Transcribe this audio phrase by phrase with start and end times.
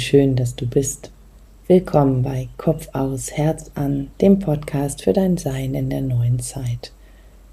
[0.00, 1.10] Schön, dass du bist.
[1.68, 6.90] Willkommen bei Kopf aus, Herz an, dem Podcast für dein Sein in der neuen Zeit.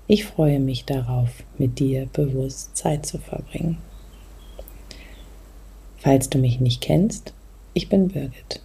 [0.08, 3.80] Ich freue mich darauf, mit dir bewusst Zeit zu verbringen.
[5.98, 7.34] Falls du mich nicht kennst,
[7.74, 8.62] ich bin Birgit.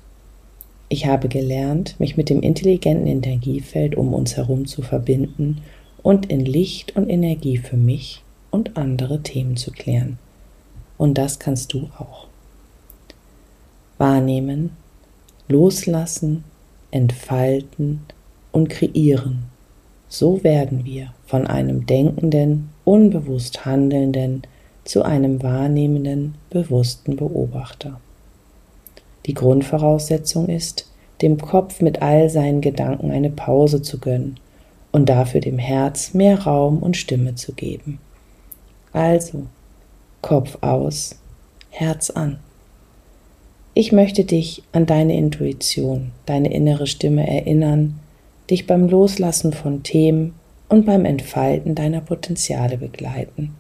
[0.89, 5.61] Ich habe gelernt, mich mit dem intelligenten Energiefeld um uns herum zu verbinden
[6.05, 8.23] und in Licht und Energie für mich
[8.53, 10.19] und andere Themen zu klären.
[10.98, 12.28] Und das kannst du auch
[14.02, 14.70] wahrnehmen,
[15.47, 16.42] loslassen,
[16.91, 18.01] entfalten
[18.51, 19.45] und kreieren.
[20.09, 24.42] So werden wir von einem denkenden, unbewusst handelnden
[24.84, 28.01] zu einem wahrnehmenden, bewussten Beobachter.
[29.27, 30.91] Die Grundvoraussetzung ist,
[31.23, 34.41] dem Kopf mit all seinen Gedanken eine Pause zu gönnen
[34.91, 38.00] und dafür dem Herz mehr Raum und Stimme zu geben.
[38.92, 39.47] Also,
[40.23, 41.14] Kopf aus,
[41.70, 42.41] Herz an.
[43.75, 47.98] Ich möchte dich an deine Intuition, deine innere Stimme erinnern,
[48.51, 50.34] dich beim Loslassen von Themen
[50.69, 53.55] und beim Entfalten deiner Potenziale begleiten.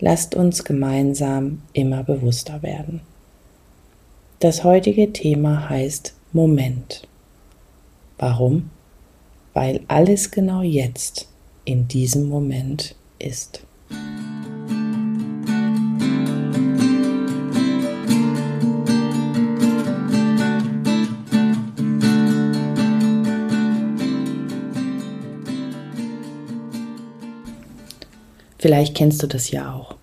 [0.00, 3.02] Lasst uns gemeinsam immer bewusster werden.
[4.40, 7.06] Das heutige Thema heißt Moment.
[8.18, 8.70] Warum?
[9.52, 11.28] Weil alles genau jetzt
[11.64, 13.62] in diesem Moment ist.
[28.64, 29.94] Vielleicht kennst du das ja auch.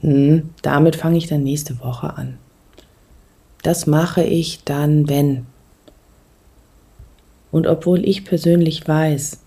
[0.00, 2.36] Hm, damit fange ich dann nächste Woche an.
[3.62, 5.46] Das mache ich dann, wenn.
[7.52, 9.38] Und obwohl ich persönlich weiß,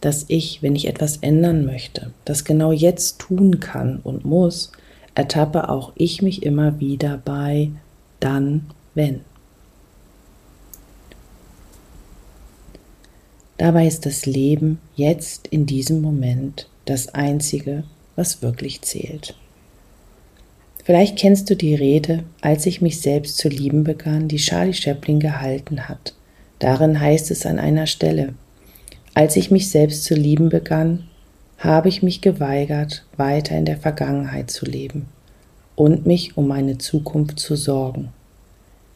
[0.00, 4.70] dass ich, wenn ich etwas ändern möchte, das genau jetzt tun kann und muss,
[5.16, 7.72] ertappe auch ich mich immer wieder bei
[8.20, 9.22] dann, wenn.
[13.56, 17.84] Dabei ist das Leben jetzt in diesem Moment das Einzige,
[18.16, 19.34] was wirklich zählt.
[20.84, 25.20] Vielleicht kennst du die Rede, als ich mich selbst zu lieben begann, die Charlie Chaplin
[25.20, 26.14] gehalten hat.
[26.58, 28.34] Darin heißt es an einer Stelle,
[29.14, 31.04] als ich mich selbst zu lieben begann,
[31.58, 35.06] habe ich mich geweigert, weiter in der Vergangenheit zu leben
[35.76, 38.08] und mich um meine Zukunft zu sorgen.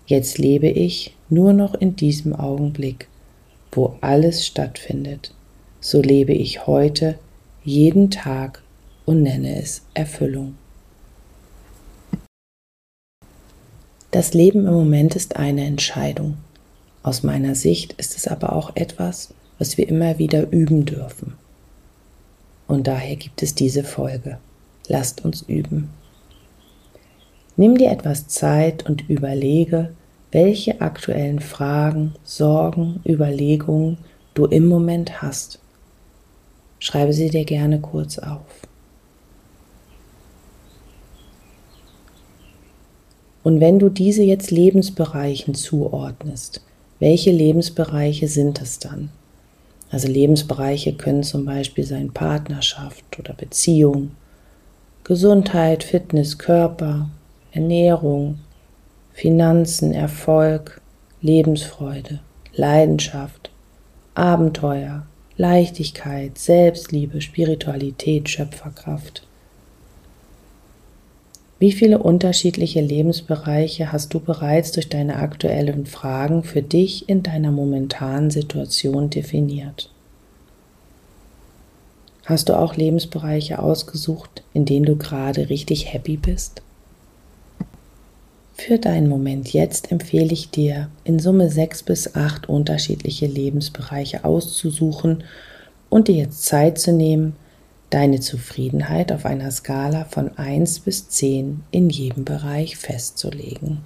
[0.07, 3.09] Jetzt lebe ich nur noch in diesem Augenblick,
[3.73, 5.33] wo alles stattfindet.
[5.81, 7.19] So lebe ich heute
[7.67, 8.63] jeden Tag
[9.07, 10.55] und nenne es Erfüllung.
[14.13, 16.37] Das Leben im Moment ist eine Entscheidung.
[17.03, 21.35] Aus meiner Sicht ist es aber auch etwas, was wir immer wieder üben dürfen.
[22.69, 24.39] Und daher gibt es diese Folge.
[24.87, 25.91] Lasst uns üben.
[27.57, 29.93] Nimm dir etwas Zeit und überlege,
[30.31, 33.99] welche aktuellen Fragen, Sorgen, Überlegungen
[34.35, 35.59] du im Moment hast
[36.79, 38.41] Schreibe sie dir gerne kurz auf.
[43.43, 46.63] Und wenn du diese jetzt Lebensbereichen zuordnest,
[46.99, 49.11] welche Lebensbereiche sind es dann?
[49.91, 54.11] Also Lebensbereiche können zum Beispiel sein Partnerschaft oder Beziehung,
[55.05, 57.09] Gesundheit, Fitness, Körper,
[57.53, 58.41] Ernährung,
[59.13, 60.81] Finanzen, Erfolg,
[61.21, 62.19] Lebensfreude,
[62.55, 63.51] Leidenschaft,
[64.15, 65.07] Abenteuer,
[65.39, 69.27] Leichtigkeit, Selbstliebe, Spiritualität, Schöpferkraft.
[71.59, 77.51] Wie viele unterschiedliche Lebensbereiche hast du bereits durch deine aktuellen Fragen für dich in deiner
[77.51, 79.91] momentanen Situation definiert?
[82.25, 86.63] Hast du auch Lebensbereiche ausgesucht, in denen du gerade richtig happy bist?
[88.59, 95.25] Für deinen Moment jetzt empfehle ich dir, in Summe sechs bis acht unterschiedliche Lebensbereiche auszusuchen
[95.91, 97.37] und dir jetzt Zeit zu nehmen,
[97.91, 103.83] deine Zufriedenheit auf einer Skala von 1 bis 10 in jedem Bereich festzulegen.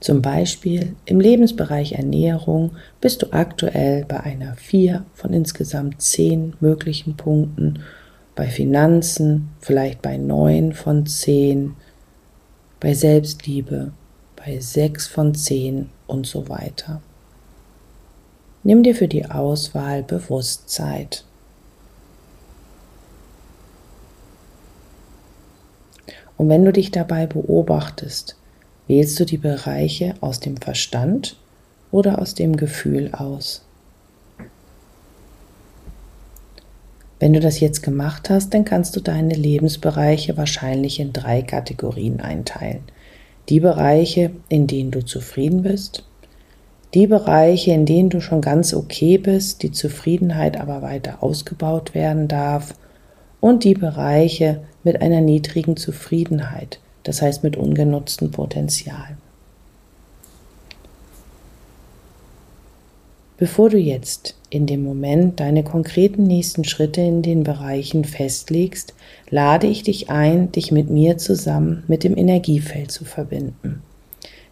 [0.00, 7.16] Zum Beispiel im Lebensbereich Ernährung bist du aktuell bei einer 4 von insgesamt 10 möglichen
[7.16, 7.80] Punkten,
[8.34, 11.74] bei Finanzen vielleicht bei 9 von 10,
[12.80, 13.92] bei Selbstliebe,
[14.36, 17.02] bei 6 von 10 und so weiter.
[18.62, 21.08] Nimm dir für die Auswahl Bewusstsein.
[26.36, 28.36] Und wenn du dich dabei beobachtest,
[28.86, 31.36] wählst du die Bereiche aus dem Verstand
[31.90, 33.67] oder aus dem Gefühl aus.
[37.20, 42.20] Wenn du das jetzt gemacht hast, dann kannst du deine Lebensbereiche wahrscheinlich in drei Kategorien
[42.20, 42.80] einteilen.
[43.48, 46.04] Die Bereiche, in denen du zufrieden bist,
[46.94, 52.28] die Bereiche, in denen du schon ganz okay bist, die Zufriedenheit aber weiter ausgebaut werden
[52.28, 52.74] darf
[53.40, 59.17] und die Bereiche mit einer niedrigen Zufriedenheit, das heißt mit ungenutztem Potenzial.
[63.38, 68.94] Bevor du jetzt in dem Moment deine konkreten nächsten Schritte in den Bereichen festlegst,
[69.30, 73.80] lade ich dich ein, dich mit mir zusammen mit dem Energiefeld zu verbinden.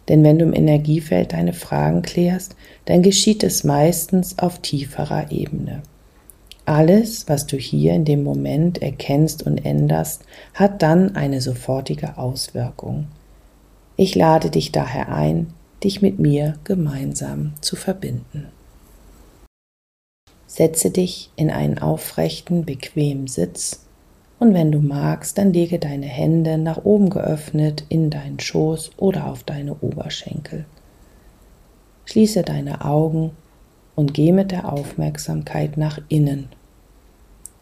[0.07, 2.55] Denn wenn du im Energiefeld deine Fragen klärst,
[2.85, 5.83] dann geschieht es meistens auf tieferer Ebene.
[6.63, 10.23] Alles, was du hier in dem Moment erkennst und änderst,
[10.53, 13.07] hat dann eine sofortige Auswirkung.
[13.97, 15.47] Ich lade dich daher ein,
[15.83, 18.47] dich mit mir gemeinsam zu verbinden.
[20.47, 23.87] Setze dich in einen aufrechten, bequemen Sitz
[24.39, 29.27] und wenn du magst, dann lege deine Hände nach oben geöffnet in deinen Schoß oder
[29.27, 30.65] auf deine Oberschenkel.
[32.05, 33.31] Schließe deine Augen
[33.95, 36.49] und geh mit der Aufmerksamkeit nach innen.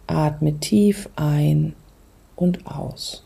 [0.06, 1.74] Atme tief ein
[2.36, 3.24] und aus.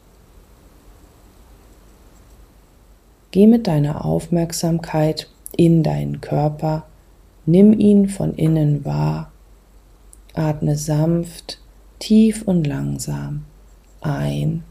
[3.32, 5.28] Geh mit deiner Aufmerksamkeit
[5.58, 6.86] in deinen Körper,
[7.46, 9.32] nimm ihn von innen wahr
[10.34, 11.60] Atme sanft,
[12.00, 13.46] tief und langsam
[14.02, 14.64] ein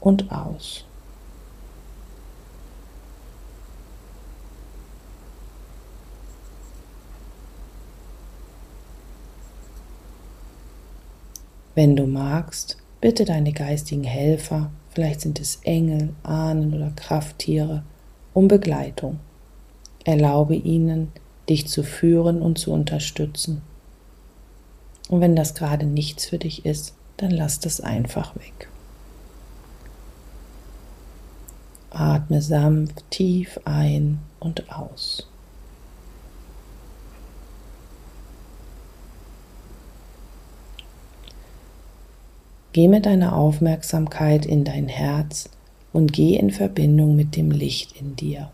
[0.00, 0.84] und aus.
[11.74, 17.82] Wenn du magst, bitte deine geistigen Helfer, vielleicht sind es Engel, Ahnen oder Krafttiere,
[18.34, 19.20] um Begleitung.
[20.04, 21.12] Erlaube ihnen,
[21.48, 23.62] dich zu führen und zu unterstützen.
[25.12, 28.70] Und wenn das gerade nichts für dich ist, dann lass das einfach weg.
[31.90, 35.28] Atme sanft tief ein und aus.
[42.72, 45.50] Geh mit deiner Aufmerksamkeit in dein Herz
[45.92, 48.50] und geh in Verbindung mit dem Licht in dir.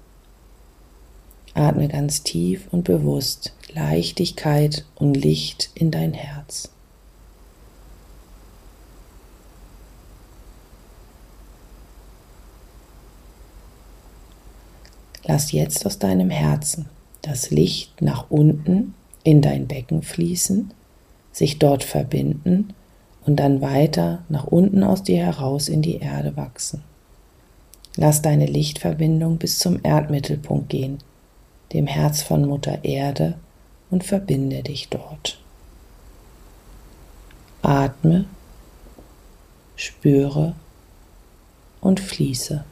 [1.59, 6.71] Atme ganz tief und bewusst Leichtigkeit und Licht in dein Herz.
[15.25, 16.87] Lass jetzt aus deinem Herzen
[17.21, 18.95] das Licht nach unten
[19.25, 20.73] in dein Becken fließen,
[21.33, 22.73] sich dort verbinden
[23.27, 26.83] und dann weiter nach unten aus dir heraus in die Erde wachsen.
[27.97, 30.99] Lass deine Lichtverbindung bis zum Erdmittelpunkt gehen,
[31.73, 33.35] dem Herz von Mutter Erde
[33.91, 35.39] und verbinde dich dort.
[37.63, 38.25] Atme,
[39.77, 40.55] spüre
[41.81, 42.65] und fließe.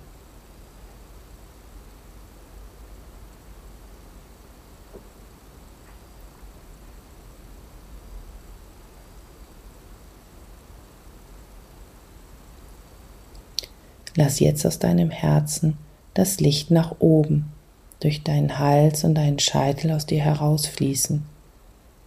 [14.18, 15.76] Lass jetzt aus deinem Herzen
[16.14, 17.52] das Licht nach oben
[18.00, 21.24] durch deinen Hals und deinen Scheitel aus dir herausfließen.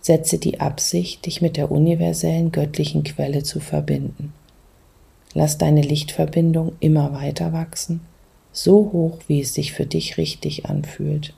[0.01, 4.33] Setze die Absicht, dich mit der universellen göttlichen Quelle zu verbinden.
[5.33, 8.01] Lass deine Lichtverbindung immer weiter wachsen,
[8.51, 11.33] so hoch, wie es sich für dich richtig anfühlt.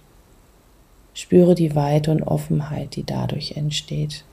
[1.14, 4.24] Spüre die Weite und Offenheit, die dadurch entsteht.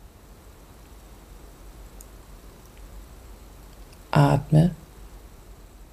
[4.11, 4.75] Atme,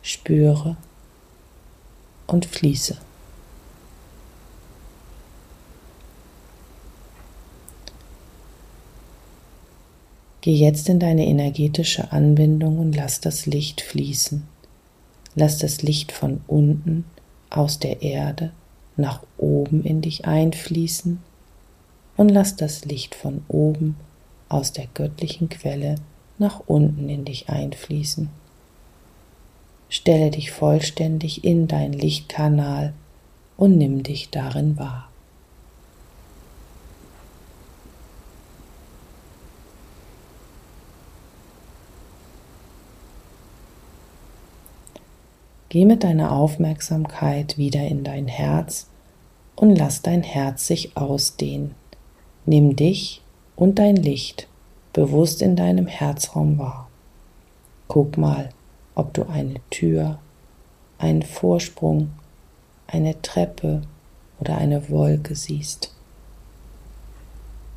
[0.03, 0.77] spüre
[2.27, 2.98] und fließe.
[10.45, 14.43] Geh jetzt in deine energetische Anbindung und lass das Licht fließen.
[15.33, 17.03] Lass das Licht von unten
[17.49, 18.51] aus der Erde
[18.95, 21.17] nach oben in dich einfließen
[22.15, 23.95] und lass das Licht von oben
[24.47, 25.95] aus der göttlichen Quelle
[26.37, 28.29] nach unten in dich einfließen.
[29.89, 32.93] Stelle dich vollständig in dein Lichtkanal
[33.57, 35.09] und nimm dich darin wahr.
[45.75, 48.88] Geh mit deiner Aufmerksamkeit wieder in dein Herz
[49.58, 51.75] und lass dein Herz sich ausdehnen.
[52.46, 53.22] Nimm dich
[53.58, 54.48] und dein Licht
[54.94, 56.88] bewusst in deinem Herzraum wahr.
[57.89, 58.51] Guck mal,
[58.96, 60.17] ob du eine Tür,
[60.98, 62.12] einen Vorsprung,
[62.88, 63.82] eine Treppe
[64.39, 65.91] oder eine Wolke siehst.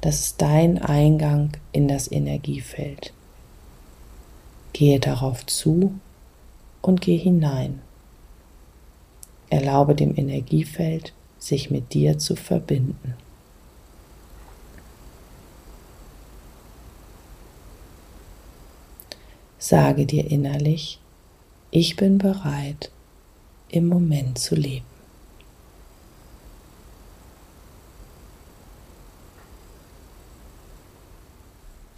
[0.02, 3.12] Das ist dein Eingang in das Energiefeld.
[4.72, 5.94] Gehe darauf zu
[6.80, 7.80] und geh hinein.
[9.50, 13.14] Erlaube dem Energiefeld, sich mit dir zu verbinden.
[19.58, 20.98] Sage dir innerlich,
[21.70, 22.90] ich bin bereit,
[23.68, 24.86] im Moment zu leben.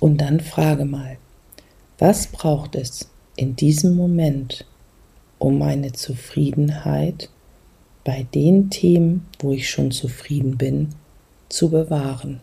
[0.01, 1.19] Und dann frage mal,
[1.99, 4.65] was braucht es in diesem Moment,
[5.39, 7.29] um meine Zufriedenheit
[8.05, 10.95] bei den Themen, wo ich schon zufrieden bin,
[11.49, 12.41] zu bewahren?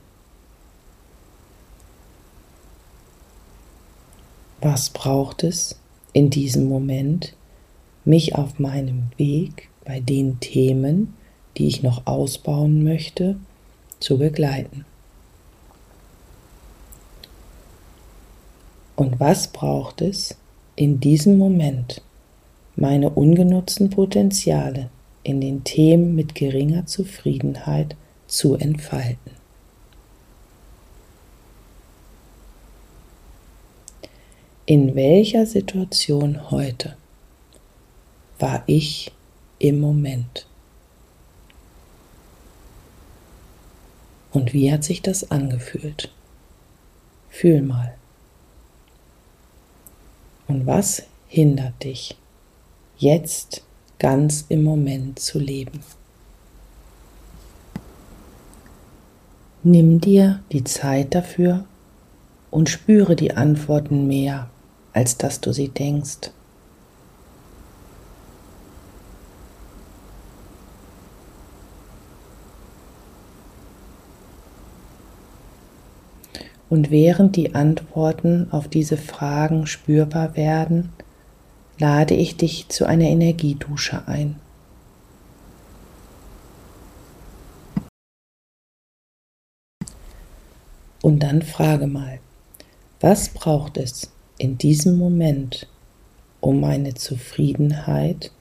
[4.61, 5.79] Was braucht es
[6.13, 7.33] in diesem Moment,
[8.05, 11.13] mich auf meinem Weg bei den Themen,
[11.57, 13.37] die ich noch ausbauen möchte,
[13.99, 14.85] zu begleiten?
[18.95, 20.35] Und was braucht es
[20.75, 22.01] in diesem Moment,
[22.75, 24.89] meine ungenutzten Potenziale
[25.27, 29.31] in den Themen mit geringer Zufriedenheit zu entfalten?
[34.65, 36.95] In welcher Situation heute
[38.39, 39.11] war ich
[39.59, 40.47] im Moment?
[44.31, 46.09] Und wie hat sich das angefühlt?
[47.29, 47.95] Fühl mal.
[50.47, 52.15] Und was hindert dich,
[52.97, 53.66] jetzt
[53.99, 55.81] ganz im Moment zu leben?
[59.63, 61.65] Nimm dir die Zeit dafür
[62.51, 64.49] und spüre die Antworten mehr,
[64.93, 66.31] als dass du sie denkst.
[76.69, 80.93] Und während die Antworten auf diese Fragen spürbar werden,
[81.79, 84.39] lade ich dich zu einer Energiedusche ein.
[91.01, 92.19] Und dann frage mal,
[92.99, 95.67] was braucht es in diesem Moment,
[96.41, 98.31] um meine Zufriedenheit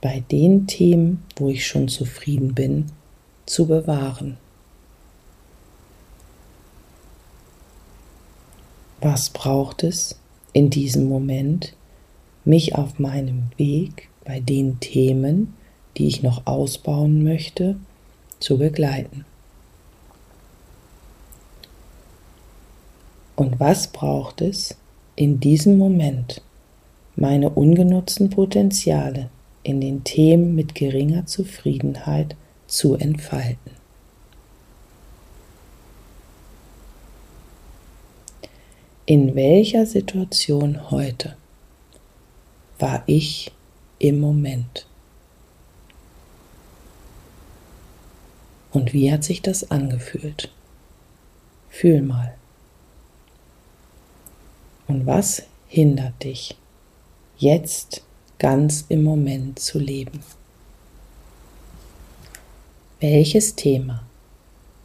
[0.00, 2.86] bei den Themen, wo ich schon zufrieden bin,
[3.46, 4.38] zu bewahren?
[9.00, 10.16] Was braucht es
[10.52, 11.74] in diesem Moment,
[12.44, 15.54] mich auf meinem Weg bei den Themen,
[15.96, 17.76] die ich noch ausbauen möchte,
[18.40, 19.24] zu begleiten?
[23.36, 24.76] Und was braucht es
[25.16, 26.42] in diesem Moment,
[27.16, 29.30] meine ungenutzten Potenziale
[29.62, 33.72] in den Themen mit geringer Zufriedenheit zu entfalten?
[39.06, 41.36] In welcher Situation heute
[42.82, 43.52] war ich
[44.00, 44.88] im Moment?
[48.72, 50.50] Und wie hat sich das angefühlt?
[51.70, 52.34] Fühl mal.
[54.88, 56.56] Und was hindert dich,
[57.38, 58.02] jetzt
[58.40, 60.18] ganz im Moment zu leben?
[62.98, 64.04] Welches Thema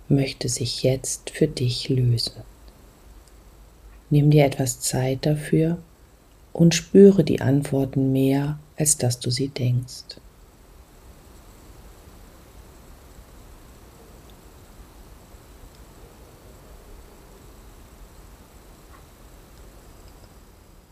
[0.08, 2.44] möchte sich jetzt für dich lösen?
[4.12, 5.80] Nimm dir etwas Zeit dafür
[6.58, 10.20] und spüre die Antworten mehr, als dass du sie denkst.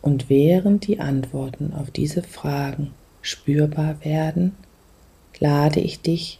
[0.04, 2.94] Und während die Antworten auf diese Fragen
[3.24, 4.56] spürbar werden,
[5.40, 6.40] lade ich dich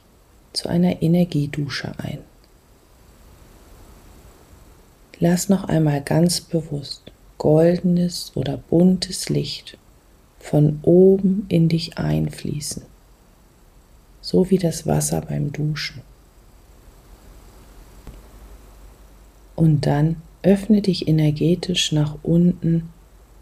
[0.54, 2.20] zu einer Energiedusche ein.
[5.20, 9.78] Lass noch einmal ganz bewusst goldenes oder buntes Licht
[10.40, 12.84] von oben in dich einfließen,
[14.22, 16.02] so wie das Wasser beim Duschen.
[19.56, 22.90] Und dann öffne dich energetisch nach unten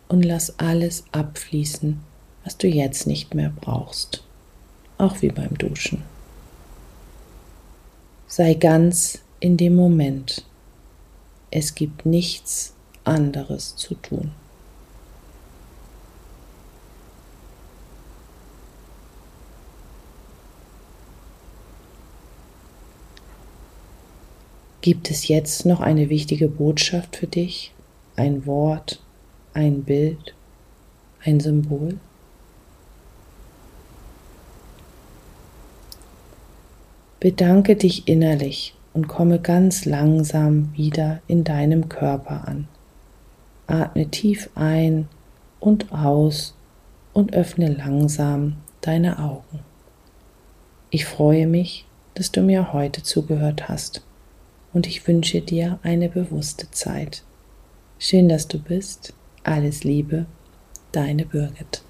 [0.08, 2.00] und lass alles abfließen,
[2.44, 4.24] was du jetzt nicht mehr brauchst,
[4.98, 6.04] auch wie beim Duschen.
[8.28, 10.46] Sei ganz in dem Moment
[11.56, 12.73] es gibt nichts
[13.04, 14.32] anderes zu tun.
[24.84, 27.74] Gibt es jetzt noch eine wichtige Botschaft für dich?
[28.18, 29.00] Ein Wort,
[29.54, 30.36] ein Bild,
[31.24, 31.98] ein Symbol?
[37.22, 42.68] Bedanke dich innerlich und komme ganz langsam wieder in deinem Körper an.
[43.74, 45.08] Atme tief ein
[45.60, 46.54] und aus
[47.12, 49.62] und öffne langsam deine Augen.
[50.92, 54.04] Ich freue mich, dass du mir heute zugehört hast
[54.74, 57.24] und ich wünsche dir eine bewusste Zeit.
[57.98, 59.14] Schön, dass du bist.
[59.44, 60.28] Alles Liebe,
[60.92, 61.82] deine Birgit.